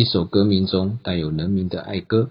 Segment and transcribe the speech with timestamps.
[0.00, 2.30] 一首歌名中带有人民的爱歌。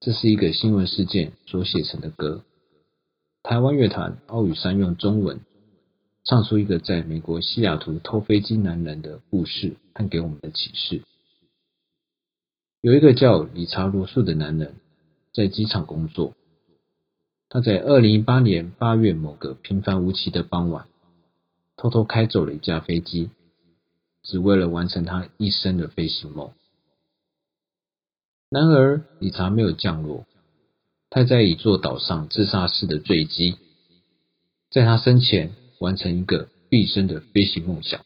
[0.00, 2.42] 这是一个新闻事件所写成的歌。
[3.42, 5.40] 台湾乐团奥羽山用中文
[6.24, 11.02] 唱出一个在美国西雅图偷飞机男人的故事和给我们的启示。
[12.80, 14.76] 有一个叫理查罗素的男人
[15.34, 16.32] 在机场工作。
[17.50, 20.86] 他在二零一八年八月某个平凡无奇的傍晚，
[21.76, 23.28] 偷偷开走了一架飞机，
[24.22, 26.52] 只为了完成他一生的飞行梦。
[28.48, 30.26] 然而，理查没有降落，
[31.10, 33.56] 他在一座岛上自杀式的坠机，
[34.70, 38.04] 在他生前完成一个毕生的飞行梦想。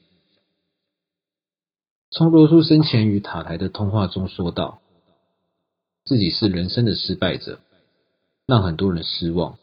[2.10, 4.80] 从罗素生前与塔台的通话中说道
[6.06, 7.60] ：“自己是人生的失败者。”
[8.46, 9.58] 让很多人失望。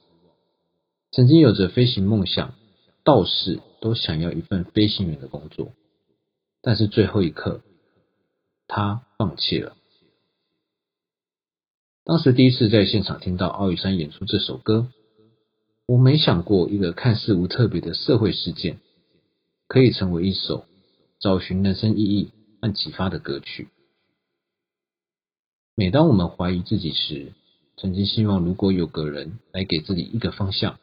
[1.11, 2.53] 曾经有着飞行梦想，
[3.05, 5.71] 道士都想要一份飞行员的工作，
[6.65, 7.61] 但是最后一刻，
[8.67, 9.75] 他放弃了。
[12.05, 14.87] 当时第一次在现场听到奥羽山演出这首歌，
[15.85, 18.79] 我没想过一个看似无特别的社会事件，
[19.67, 20.65] 可以成为一首
[21.19, 23.67] 找寻人生意义和启发的歌曲。
[25.75, 27.33] 每当我们怀疑自己时，
[27.75, 30.79] 曾经希望，如果有个人来给自己一个方向，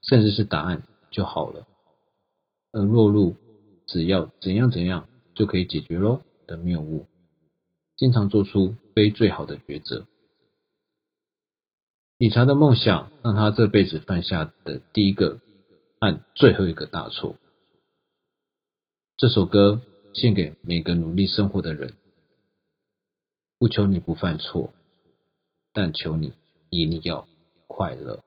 [0.00, 1.66] 甚至是答案就好了。
[2.72, 3.36] 而落入
[3.86, 5.08] 只要怎样怎样
[5.40, 7.06] 就可以解决喽的谬误，
[7.96, 10.06] 经常做出非最好的抉择。
[12.18, 15.40] 理查的梦想让他这辈子犯下的第一个
[15.98, 17.36] 和最后一个大错。
[19.16, 19.80] 这首歌
[20.12, 21.94] 献给每个努力生活的人，
[23.58, 24.74] 不求你不犯错。
[25.72, 26.34] 但求你
[26.68, 27.26] 一定要
[27.66, 28.22] 快乐。